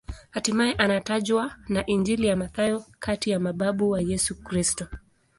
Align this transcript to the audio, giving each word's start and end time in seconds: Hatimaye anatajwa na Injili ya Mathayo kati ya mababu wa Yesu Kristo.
Hatimaye 0.29 0.73
anatajwa 0.73 1.55
na 1.69 1.85
Injili 1.85 2.27
ya 2.27 2.35
Mathayo 2.35 2.83
kati 2.99 3.29
ya 3.29 3.39
mababu 3.39 3.89
wa 3.89 4.01
Yesu 4.01 4.43
Kristo. 4.43 4.87